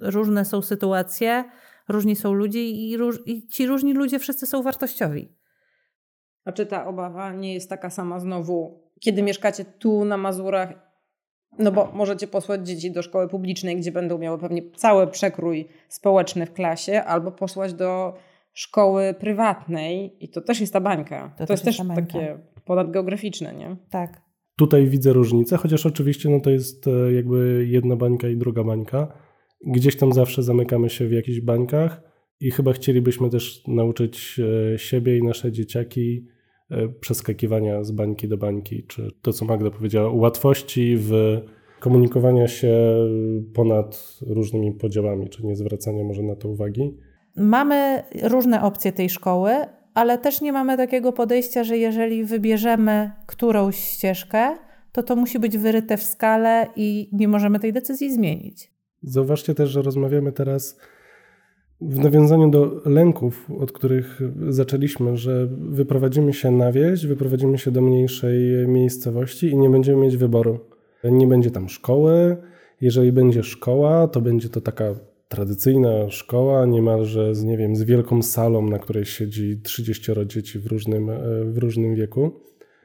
[0.00, 1.44] różne są sytuacje,
[1.88, 5.34] różni są ludzie i, róż, i ci różni ludzie wszyscy są wartościowi.
[6.44, 10.88] A czy ta obawa nie jest taka sama znowu, kiedy mieszkacie tu na Mazurach
[11.58, 16.46] no bo możecie posłać dzieci do szkoły publicznej, gdzie będą miały pewnie cały przekrój społeczny
[16.46, 18.14] w klasie, albo posłać do
[18.52, 21.34] szkoły prywatnej i to też jest ta bańka.
[21.38, 23.76] To, to jest też takie ponadgeograficzne, nie?
[23.90, 24.22] Tak.
[24.58, 29.12] Tutaj widzę różnicę, chociaż oczywiście no to jest e, jakby jedna bańka i druga bańka.
[29.66, 32.02] Gdzieś tam zawsze zamykamy się w jakichś bańkach
[32.40, 34.40] i chyba chcielibyśmy też nauczyć
[34.74, 36.26] e, siebie i nasze dzieciaki
[37.00, 41.12] przeskakiwania z bańki do bańki, czy to, co Magda powiedziała, łatwości w
[41.80, 42.94] komunikowania się
[43.54, 46.96] ponad różnymi podziałami, czy nie zwracania może na to uwagi?
[47.36, 49.52] Mamy różne opcje tej szkoły,
[49.94, 54.56] ale też nie mamy takiego podejścia, że jeżeli wybierzemy którąś ścieżkę,
[54.92, 58.70] to to musi być wyryte w skale i nie możemy tej decyzji zmienić.
[59.02, 60.78] Zauważcie też, że rozmawiamy teraz
[61.80, 67.80] w nawiązaniu do lęków, od których zaczęliśmy, że wyprowadzimy się na wieś, wyprowadzimy się do
[67.80, 70.58] mniejszej miejscowości i nie będziemy mieć wyboru.
[71.04, 72.36] Nie będzie tam szkoły.
[72.80, 74.94] Jeżeli będzie szkoła, to będzie to taka
[75.28, 80.66] tradycyjna szkoła, niemalże z, nie wiem, z wielką salą, na której siedzi 30 dzieci w
[80.66, 81.10] różnym,
[81.44, 82.30] w różnym wieku.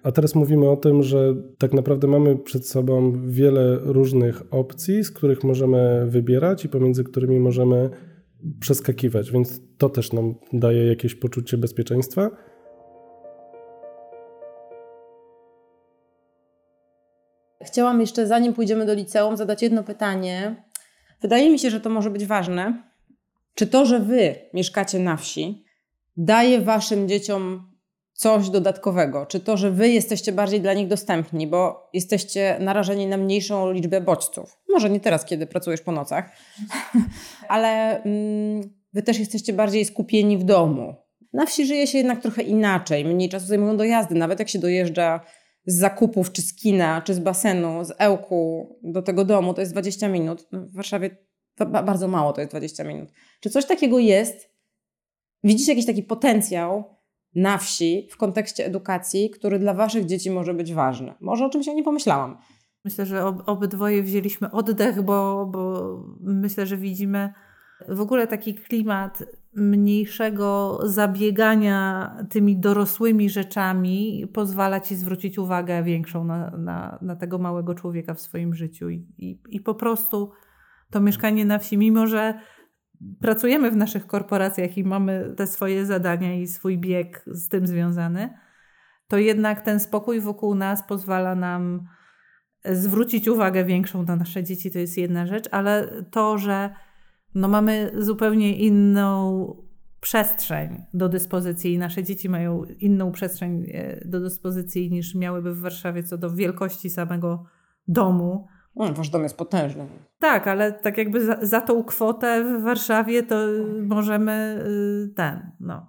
[0.04, 5.12] A teraz mówimy o tym, że tak naprawdę mamy przed sobą wiele różnych opcji, z
[5.12, 7.90] których możemy wybierać i pomiędzy którymi możemy
[8.60, 12.30] przeskakiwać, więc to też nam daje jakieś poczucie bezpieczeństwa.
[17.66, 20.64] Chciałam jeszcze, zanim pójdziemy do liceum, zadać jedno pytanie.
[21.22, 22.84] Wydaje mi się, że to może być ważne.
[23.56, 25.66] Czy to, że wy mieszkacie na wsi,
[26.18, 27.73] daje waszym dzieciom
[28.14, 29.26] coś dodatkowego?
[29.26, 34.02] Czy to, że wy jesteście bardziej dla nich dostępni, bo jesteście narażeni na mniejszą liczbę
[34.02, 34.60] bodźców?
[34.70, 36.30] Może nie teraz, kiedy pracujesz po nocach,
[37.48, 40.96] ale mm, wy też jesteście bardziej skupieni w domu.
[41.34, 45.20] Na wsi żyje się jednak trochę inaczej, mniej czasu zajmują dojazdy, nawet jak się dojeżdża
[45.66, 49.74] z zakupów, czy z kina, czy z basenu, z Ełku do tego domu, to jest
[49.74, 50.48] 20 minut.
[50.52, 51.18] No, w Warszawie
[51.68, 53.10] bardzo mało to jest 20 minut.
[53.40, 54.50] Czy coś takiego jest?
[55.44, 56.93] Widzicie jakiś taki potencjał
[57.36, 61.14] na wsi w kontekście edukacji, który dla waszych dzieci może być ważny?
[61.22, 62.38] Może o czymś ja nie pomyślałam.
[62.86, 65.84] Myślę, że ob obydwoje wzięliśmy oddech, bo, bo
[66.22, 67.34] myślę, że widzimy
[67.90, 69.24] w ogóle taki klimat
[69.56, 77.76] mniejszego zabiegania tymi dorosłymi rzeczami pozwala ci zwrócić uwagę większą na, na, na tego małego
[77.76, 78.90] człowieka w swoim życiu.
[78.90, 80.32] I, i, I po prostu
[80.90, 82.34] to mieszkanie na wsi, mimo że
[83.20, 88.30] pracujemy w naszych korporacjach i mamy te swoje zadania i swój bieg z tym związany,
[89.08, 91.88] to jednak ten spokój wokół nas pozwala nam
[92.66, 96.70] zwrócić uwagę większą na nasze dzieci, to jest jedna rzecz, ale to, że
[97.36, 99.48] no mamy zupełnie inną
[100.00, 105.60] przestrzeń do dyspozycji i nasze dzieci mają inną przestrzeń e, do dyspozycji niż miałyby w
[105.60, 107.46] Warszawie co do wielkości samego
[107.88, 108.48] domu.
[108.76, 109.88] No, wasz dom jest potężny.
[110.20, 113.36] Tak, ale tak jakby za, za tą kwotę w Warszawie to
[113.82, 115.86] możemy y, ten, no.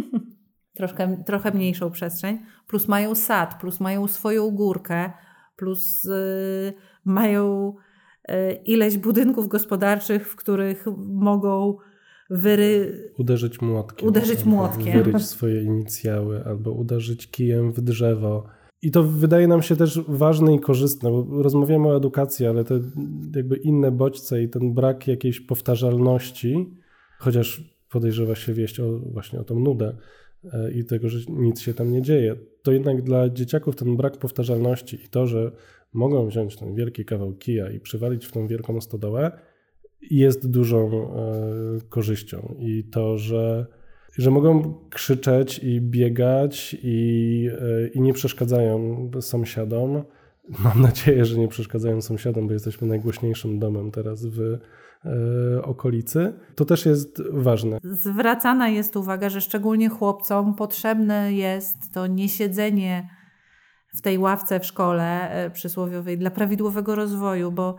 [0.76, 2.38] Troszkę, trochę mniejszą przestrzeń.
[2.66, 5.12] Plus mają sad, plus mają swoją górkę,
[5.56, 6.72] plus y,
[7.04, 7.74] mają
[8.64, 11.76] ileś budynków gospodarczych, w których mogą
[12.30, 13.12] wyry...
[13.18, 14.08] uderzyć młotkiem.
[14.08, 15.02] Uderzyć młotkiem.
[15.02, 18.46] Wyryć swoje inicjały albo uderzyć kijem w drzewo.
[18.82, 22.80] I to wydaje nam się też ważne i korzystne, bo rozmawiamy o edukacji, ale te
[23.36, 26.70] jakby inne bodźce i ten brak jakiejś powtarzalności,
[27.18, 29.96] chociaż podejrzewa się wieść o, właśnie o tą nudę
[30.52, 34.16] e, i tego, że nic się tam nie dzieje, to jednak dla dzieciaków ten brak
[34.16, 35.52] powtarzalności i to, że
[35.92, 39.30] mogą wziąć ten wielki kawał kija i przywalić w tą wielką stodołę,
[40.10, 42.54] jest dużą e, korzyścią.
[42.58, 43.66] I to, że,
[44.18, 50.02] że mogą krzyczeć i biegać i, e, i nie przeszkadzają sąsiadom.
[50.58, 54.40] Mam nadzieję, że nie przeszkadzają sąsiadom, bo jesteśmy najgłośniejszym domem teraz w
[55.04, 56.32] e, okolicy.
[56.54, 57.78] To też jest ważne.
[57.82, 63.08] Zwracana jest uwaga, że szczególnie chłopcom potrzebne jest to niesiedzenie
[63.94, 67.76] w tej ławce w szkole e, przysłowiowej dla prawidłowego rozwoju, bo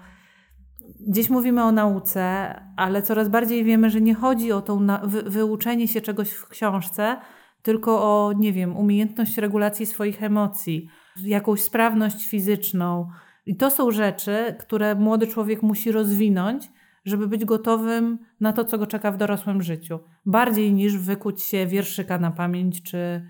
[1.08, 5.88] gdzieś mówimy o nauce, ale coraz bardziej wiemy, że nie chodzi o to wy wyuczenie
[5.88, 7.18] się czegoś w książce,
[7.62, 10.90] tylko o, nie wiem, umiejętność regulacji swoich emocji,
[11.24, 13.10] jakąś sprawność fizyczną.
[13.46, 16.70] I to są rzeczy, które młody człowiek musi rozwinąć,
[17.06, 20.00] żeby być gotowym na to, co go czeka w dorosłym życiu.
[20.26, 23.26] Bardziej niż wykuć się wierszyka na pamięć czy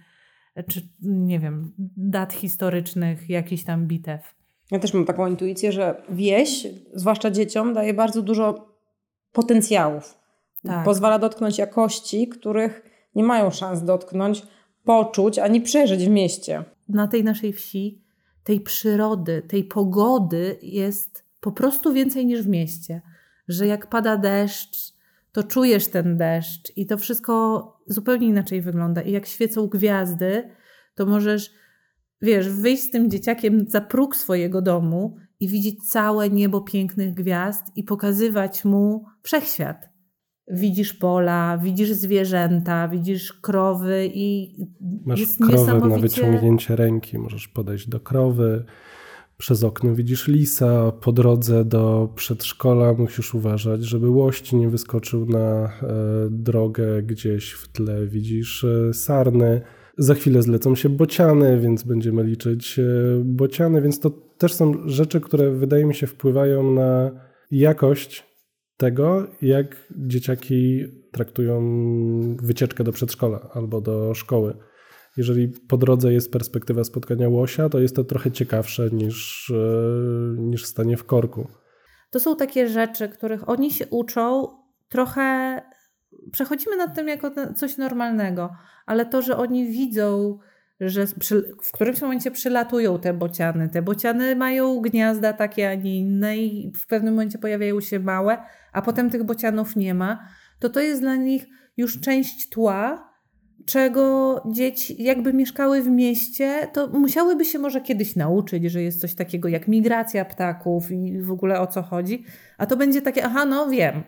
[0.68, 4.41] czy nie wiem, dat historycznych, jakichś tam bitew.
[4.72, 8.76] Ja też mam taką intuicję, że wieś, zwłaszcza dzieciom, daje bardzo dużo
[9.32, 10.18] potencjałów.
[10.64, 10.86] Tak.
[10.86, 12.82] Pozwala dotknąć jakości, których
[13.16, 14.44] nie mają szans dotknąć,
[14.84, 16.64] poczuć ani przeżyć w mieście.
[16.90, 18.02] Na tej naszej wsi
[18.44, 23.02] tej przyrody, tej pogody jest po prostu więcej niż w mieście.
[23.48, 24.94] Że jak pada deszcz,
[25.32, 29.02] to czujesz ten deszcz i to wszystko zupełnie inaczej wygląda.
[29.02, 30.50] I jak świecą gwiazdy,
[30.96, 31.52] to możesz,
[32.22, 37.64] wiesz, wyjść z tym dzieciakiem za próg swojego domu i widzieć całe niebo pięknych gwiazd
[37.76, 39.90] i pokazywać mu wszechświat.
[40.48, 44.56] Widzisz pola, widzisz zwierzęta, widzisz krowy i
[45.06, 45.96] Masz jest krowę niesamowicie...
[45.96, 48.66] na wyciągnięcie ręki, możesz podejść do krowy,
[49.42, 55.40] przez okno widzisz lisa, po drodze do przedszkola musisz uważać, żeby łość nie wyskoczył na
[55.40, 55.70] e,
[56.30, 59.62] drogę gdzieś w tle, widzisz e, sarny.
[59.98, 62.84] Za chwilę zlecą się bociany, więc będziemy liczyć e,
[63.26, 67.12] bociany, więc to też są rzeczy, które wydaje mi się wpływają na
[67.52, 68.26] jakość
[68.78, 71.62] tego, jak dzieciaki traktują
[72.42, 74.54] wycieczkę do przedszkola albo do szkoły
[75.18, 80.66] jeżeli po drodze jest perspektywa spotkania łosia, to jest to trochę ciekawsze niż, e, niż
[80.66, 81.48] stanie w korku.
[82.12, 84.48] To są takie rzeczy, których oni się uczą
[84.90, 85.62] trochę.
[86.32, 88.50] Przechodzimy nad tym jako coś normalnego,
[88.86, 90.40] ale to, że oni widzą,
[90.80, 93.70] że przy, w którymś momencie przylatują te bociany.
[93.70, 98.38] Te bociany mają gniazda takie, a nie inne, i w pewnym momencie pojawiają się małe,
[98.74, 100.28] a potem tych bocianów nie ma.
[100.60, 101.46] To to jest dla nich
[101.78, 103.12] już część tła,
[103.66, 109.16] czego dzieci jakby mieszkały w mieście, to musiałyby się może kiedyś nauczyć, że jest coś
[109.16, 112.26] takiego jak migracja ptaków i w ogóle o co chodzi.
[112.58, 114.04] A to będzie takie, aha, no wiem.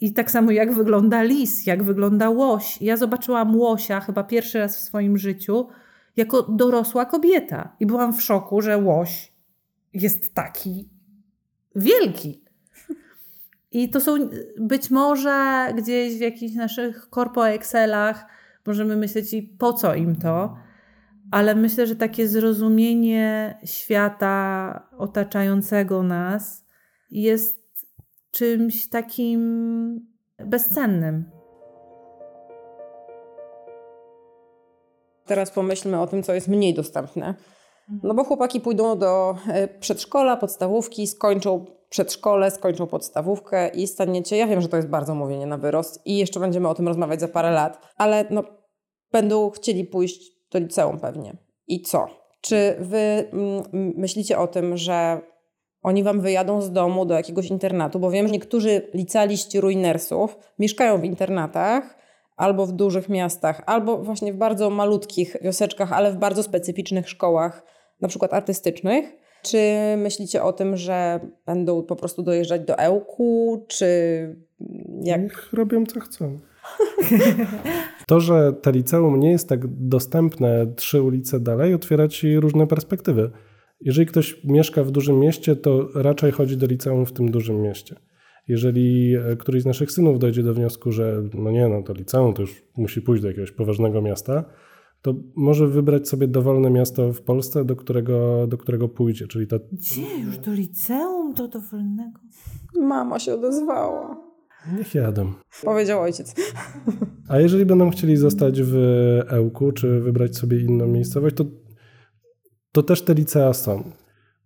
[0.00, 2.82] I tak samo jak wygląda lis, jak wygląda łoś.
[2.82, 5.68] Ja zobaczyłam łosia chyba pierwszy raz w swoim życiu
[6.16, 7.76] jako dorosła kobieta.
[7.80, 9.32] I byłam w szoku, że łoś
[9.92, 10.88] jest taki
[11.76, 12.44] wielki.
[13.72, 14.16] I to są
[14.58, 18.26] być może gdzieś w jakichś naszych korpo Excelach
[18.66, 20.56] możemy myśleć i po co im to,
[21.30, 26.66] ale myślę, że takie zrozumienie świata otaczającego nas
[27.10, 27.55] jest
[28.36, 29.40] czymś takim
[30.38, 31.30] bezcennym.
[35.26, 37.34] Teraz pomyślmy o tym, co jest mniej dostępne.
[38.02, 44.46] No bo chłopaki pójdą do e, przedszkola, podstawówki, skończą przedszkole, skończą podstawówkę i staniecie, ja
[44.46, 47.28] wiem, że to jest bardzo mówienie na wyrost i jeszcze będziemy o tym rozmawiać za
[47.28, 48.44] parę lat, ale no,
[49.12, 51.36] będą chcieli pójść do liceum pewnie.
[51.66, 52.06] I co?
[52.40, 52.98] Czy wy
[53.32, 55.20] mm, myślicie o tym, że
[55.86, 57.98] oni wam wyjadą z domu do jakiegoś internatu?
[57.98, 61.98] Bo wiem, że niektórzy licealiści ruinersów mieszkają w internatach
[62.36, 67.62] albo w dużych miastach, albo właśnie w bardzo malutkich wioseczkach, ale w bardzo specyficznych szkołach,
[68.00, 69.16] na przykład artystycznych.
[69.42, 69.58] Czy
[69.96, 73.86] myślicie o tym, że będą po prostu dojeżdżać do Ełku, czy
[75.02, 75.22] jak?
[75.22, 76.38] Niech robią co chcą.
[78.08, 83.30] To, że te liceum nie jest tak dostępne trzy ulice dalej, otwiera ci różne perspektywy.
[83.80, 87.96] Jeżeli ktoś mieszka w dużym mieście, to raczej chodzi do liceum w tym dużym mieście.
[88.48, 92.34] Jeżeli e, któryś z naszych synów dojdzie do wniosku, że no nie, no to liceum
[92.34, 94.44] to już musi pójść do jakiegoś poważnego miasta,
[95.02, 99.26] to może wybrać sobie dowolne miasto w Polsce, do którego, do którego pójdzie.
[99.26, 99.58] Czyli to...
[99.72, 100.18] Gdzie?
[100.24, 102.20] Już do liceum do dowolnego?
[102.80, 104.26] Mama się odezwała.
[104.78, 105.32] Niech jadą.
[105.64, 106.34] Powiedział ojciec.
[107.28, 108.76] A jeżeli będą chcieli zostać w
[109.28, 111.44] Ełku, czy wybrać sobie inną miejscowość, to,
[112.76, 113.82] to też te licea są.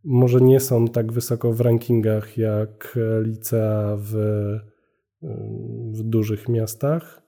[0.05, 4.13] Może nie są tak wysoko w rankingach jak licea w,
[5.93, 7.23] w dużych miastach,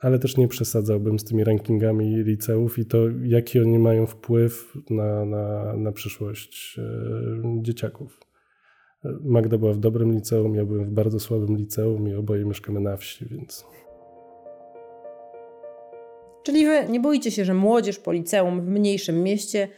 [0.00, 5.24] ale też nie przesadzałbym z tymi rankingami liceów i to, jaki oni mają wpływ na,
[5.24, 8.20] na, na przyszłość e, dzieciaków.
[9.20, 12.96] Magda była w dobrym liceum, ja byłem w bardzo słabym liceum i oboje mieszkamy na
[12.96, 13.66] wsi, więc.
[16.42, 19.68] Czyli wy nie boicie się, że młodzież po liceum w mniejszym mieście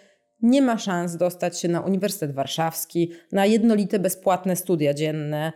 [0.42, 5.52] nie ma szans dostać się na Uniwersytet Warszawski, na jednolite bezpłatne studia dzienne.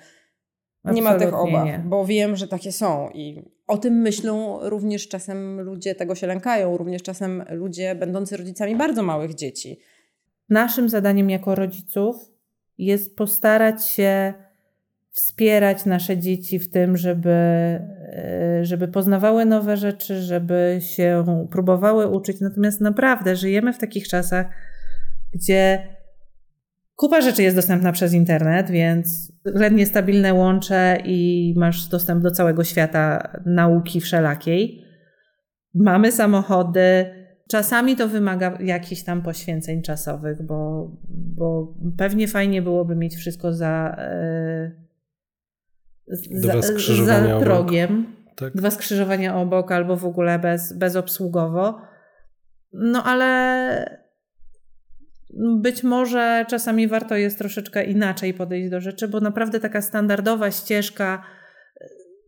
[0.84, 1.82] Nie ma tych obaw, nie.
[1.86, 6.76] bo wiem, że takie są i o tym myślą również czasem ludzie, tego się lękają,
[6.76, 9.78] również czasem ludzie będący rodzicami bardzo małych dzieci.
[10.48, 12.16] Naszym zadaniem jako rodziców
[12.78, 14.34] jest postarać się
[15.10, 22.40] wspierać nasze dzieci w tym, żeby, e, żeby poznawały nowe rzeczy, żeby się próbowały uczyć.
[22.40, 24.46] Natomiast naprawdę żyjemy w takich czasach,
[25.34, 25.88] gdzie
[26.96, 32.64] kupa rzeczy jest dostępna przez internet, więc względnie stabilne łącze i masz dostęp do całego
[32.64, 34.84] świata nauki wszelakiej.
[35.74, 43.16] Mamy samochody, Czasami to wymaga jakichś tam poświęceń czasowych, bo, bo pewnie fajnie byłoby mieć
[43.16, 43.96] wszystko za,
[46.30, 46.62] za,
[47.04, 48.06] za progiem.
[48.36, 48.54] Tak.
[48.54, 51.80] Dwa skrzyżowania obok albo w ogóle bez, bezobsługowo.
[52.72, 54.01] No ale
[55.60, 61.22] być może czasami warto jest troszeczkę inaczej podejść do rzeczy, bo naprawdę taka standardowa ścieżka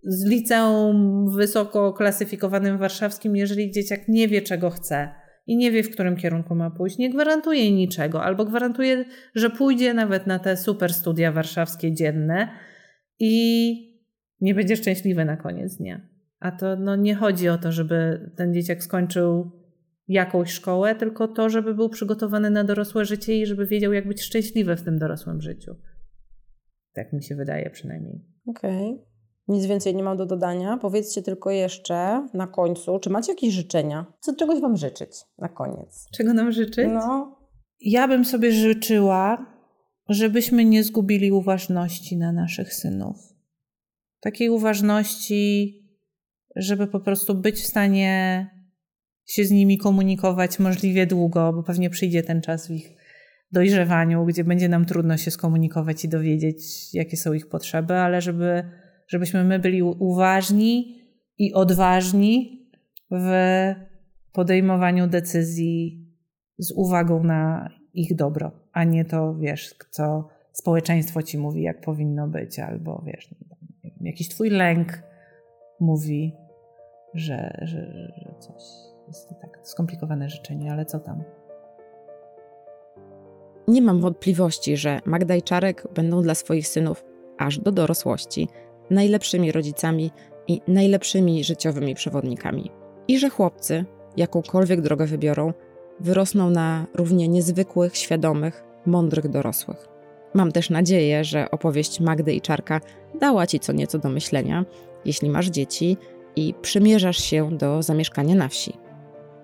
[0.02, 5.14] z liceum wysoko klasyfikowanym warszawskim, jeżeli dzieciak nie wie, czego chce
[5.46, 9.04] i nie wie, w którym kierunku ma pójść, nie gwarantuje niczego, albo gwarantuje,
[9.34, 12.48] że pójdzie nawet na te super studia warszawskie dzienne
[13.18, 13.74] i
[14.40, 16.00] nie będzie szczęśliwy na koniec dnia.
[16.40, 19.50] A to no, nie chodzi o to, żeby ten dzieciak skończył
[20.08, 24.22] jakąś szkołę, tylko to, żeby był przygotowany na dorosłe życie i żeby wiedział, jak być
[24.22, 25.76] szczęśliwy w tym dorosłym życiu.
[26.94, 28.24] Tak mi się wydaje przynajmniej.
[28.46, 28.92] Okej.
[28.92, 29.14] Okay.
[29.48, 30.76] Nic więcej nie mam do dodania.
[30.76, 34.06] Powiedzcie tylko jeszcze na końcu, czy macie jakieś życzenia?
[34.20, 36.06] Co czegoś Wam życzyć na koniec?
[36.16, 36.88] Czego nam życzyć?
[36.92, 37.38] No.
[37.80, 39.46] Ja bym sobie życzyła,
[40.08, 43.16] żebyśmy nie zgubili uważności na naszych synów.
[44.20, 45.74] Takiej uważności,
[46.56, 48.46] żeby po prostu być w stanie
[49.26, 52.96] się z nimi komunikować możliwie długo, bo pewnie przyjdzie ten czas w ich
[53.52, 58.64] dojrzewaniu, gdzie będzie nam trudno się skomunikować i dowiedzieć, jakie są ich potrzeby, ale żeby,
[59.08, 61.00] żebyśmy my byli uważni
[61.38, 62.66] i odważni
[63.10, 63.30] w
[64.32, 66.08] podejmowaniu decyzji
[66.58, 72.28] z uwagą na ich dobro, a nie to, wiesz, co społeczeństwo ci mówi, jak powinno
[72.28, 73.34] być, albo wiesz,
[74.00, 75.02] jakiś twój lęk
[75.80, 76.32] mówi,
[77.14, 81.22] że, że, że coś jest tak skomplikowane życzenie, ale co tam?
[83.68, 87.04] Nie mam wątpliwości, że Magda i Czarek będą dla swoich synów
[87.38, 88.48] aż do dorosłości
[88.90, 90.10] najlepszymi rodzicami
[90.48, 92.70] i najlepszymi życiowymi przewodnikami.
[93.08, 93.84] I że chłopcy,
[94.16, 95.52] jakąkolwiek drogę wybiorą,
[96.00, 99.88] wyrosną na równie niezwykłych, świadomych, mądrych dorosłych.
[100.34, 102.80] Mam też nadzieję, że opowieść Magdy i Czarka
[103.20, 104.64] dała ci co nieco do myślenia,
[105.04, 105.96] jeśli masz dzieci
[106.36, 108.83] i przymierzasz się do zamieszkania na wsi.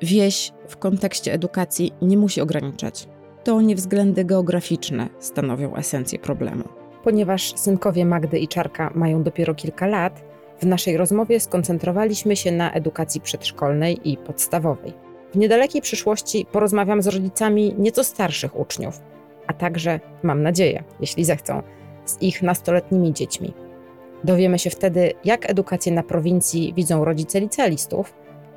[0.03, 3.09] Wieś w kontekście edukacji nie musi ograniczać.
[3.44, 6.64] To nie względy geograficzne stanowią esencję problemu.
[7.05, 10.22] Ponieważ synkowie Magdy i Czarka mają dopiero kilka lat,
[10.61, 14.92] w naszej rozmowie skoncentrowaliśmy się na edukacji przedszkolnej i podstawowej.
[15.32, 19.01] W niedalekiej przyszłości porozmawiam z rodzicami nieco starszych uczniów,
[19.46, 21.62] a także, mam nadzieję, jeśli zechcą,
[22.05, 23.55] z ich nastoletnimi dziećmi.
[24.24, 28.14] Dowiemy się wtedy, jak edukację na prowincji widzą rodzice licealistów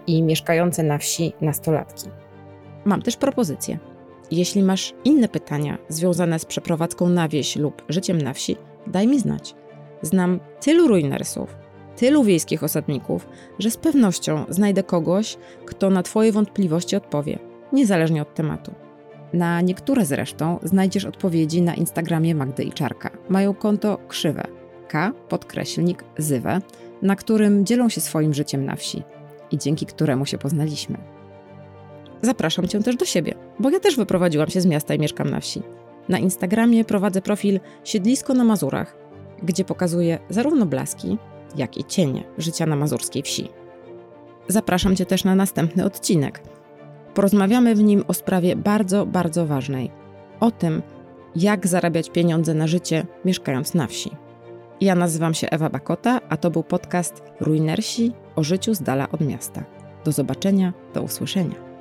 [0.07, 2.09] i mieszkające na wsi nastolatki.
[2.85, 3.79] Mam też propozycję.
[4.31, 9.19] Jeśli masz inne pytania związane z przeprowadzką na wieś lub życiem na wsi, daj mi
[9.19, 9.55] znać.
[10.01, 11.55] Znam tylu ruinersów,
[11.95, 13.27] tylu wiejskich osadników,
[13.59, 17.39] że z pewnością znajdę kogoś, kto na Twoje wątpliwości odpowie,
[17.73, 18.73] niezależnie od tematu.
[19.33, 23.09] Na niektóre zresztą znajdziesz odpowiedzi na Instagramie Magdy i Czarka.
[23.29, 24.43] Mają konto krzywe
[24.87, 26.61] k podkreślnik zywę,
[27.01, 29.03] na którym dzielą się swoim życiem na wsi
[29.53, 30.97] i dzięki któremu się poznaliśmy.
[32.21, 35.39] Zapraszam Cię też do siebie, bo ja też wyprowadziłam się z miasta i mieszkam na
[35.39, 35.61] wsi.
[36.09, 38.95] Na Instagramie prowadzę profil Siedlisko na Mazurach,
[39.43, 41.17] gdzie pokazuję zarówno blaski,
[41.55, 43.49] jak i cienie życia na mazurskiej wsi.
[44.47, 46.41] Zapraszam Cię też na następny odcinek.
[47.13, 49.91] Porozmawiamy w nim o sprawie bardzo, bardzo ważnej
[50.39, 50.81] o tym,
[51.35, 54.11] jak zarabiać pieniądze na życie mieszkając na wsi.
[54.81, 59.21] Ja nazywam się Ewa Bakota, a to był podcast Ruinersi o życiu z dala od
[59.21, 59.63] miasta.
[60.05, 61.72] Do zobaczenia, do usłyszenia.